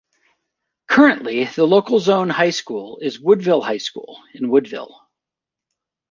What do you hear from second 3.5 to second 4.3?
High School,